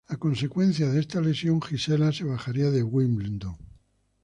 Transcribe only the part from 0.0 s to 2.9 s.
Por consecuencia de esta lesión Gisela se bajaría de